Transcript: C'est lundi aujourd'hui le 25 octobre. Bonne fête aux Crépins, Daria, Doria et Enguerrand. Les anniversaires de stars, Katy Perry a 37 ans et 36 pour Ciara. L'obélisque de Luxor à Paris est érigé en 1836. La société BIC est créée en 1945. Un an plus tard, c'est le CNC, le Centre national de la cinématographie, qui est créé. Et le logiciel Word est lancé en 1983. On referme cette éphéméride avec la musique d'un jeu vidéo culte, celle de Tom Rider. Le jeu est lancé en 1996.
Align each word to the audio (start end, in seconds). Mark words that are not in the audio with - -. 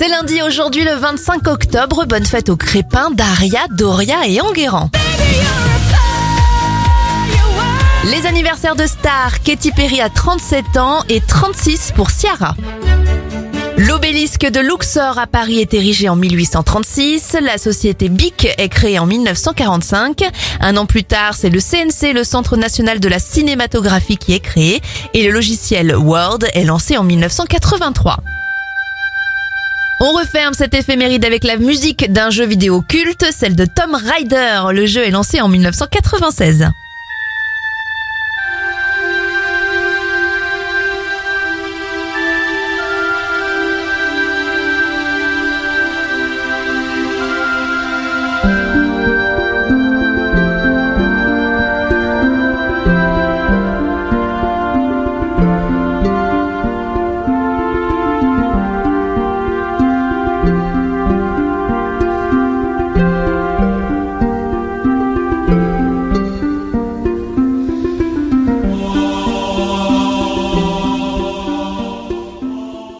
C'est 0.00 0.08
lundi 0.08 0.40
aujourd'hui 0.40 0.82
le 0.82 0.94
25 0.94 1.46
octobre. 1.46 2.06
Bonne 2.06 2.24
fête 2.24 2.48
aux 2.48 2.56
Crépins, 2.56 3.10
Daria, 3.10 3.60
Doria 3.70 4.26
et 4.26 4.40
Enguerrand. 4.40 4.88
Les 8.10 8.26
anniversaires 8.26 8.76
de 8.76 8.86
stars, 8.86 9.42
Katy 9.42 9.72
Perry 9.72 10.00
a 10.00 10.08
37 10.08 10.78
ans 10.78 11.02
et 11.10 11.20
36 11.20 11.92
pour 11.94 12.08
Ciara. 12.08 12.54
L'obélisque 13.76 14.46
de 14.46 14.60
Luxor 14.60 15.18
à 15.18 15.26
Paris 15.26 15.60
est 15.60 15.74
érigé 15.74 16.08
en 16.08 16.16
1836. 16.16 17.36
La 17.42 17.58
société 17.58 18.08
BIC 18.08 18.54
est 18.56 18.68
créée 18.70 18.98
en 18.98 19.04
1945. 19.04 20.22
Un 20.60 20.78
an 20.78 20.86
plus 20.86 21.04
tard, 21.04 21.34
c'est 21.34 21.50
le 21.50 21.60
CNC, 21.60 22.14
le 22.14 22.24
Centre 22.24 22.56
national 22.56 23.00
de 23.00 23.08
la 23.08 23.18
cinématographie, 23.18 24.16
qui 24.16 24.32
est 24.32 24.40
créé. 24.40 24.80
Et 25.12 25.24
le 25.24 25.30
logiciel 25.30 25.94
Word 25.94 26.38
est 26.54 26.64
lancé 26.64 26.96
en 26.96 27.04
1983. 27.04 28.16
On 30.02 30.12
referme 30.12 30.54
cette 30.54 30.72
éphéméride 30.72 31.26
avec 31.26 31.44
la 31.44 31.58
musique 31.58 32.10
d'un 32.10 32.30
jeu 32.30 32.46
vidéo 32.46 32.80
culte, 32.80 33.26
celle 33.32 33.54
de 33.54 33.66
Tom 33.66 33.94
Rider. 33.94 34.62
Le 34.72 34.86
jeu 34.86 35.06
est 35.06 35.10
lancé 35.10 35.42
en 35.42 35.48
1996. 35.48 36.70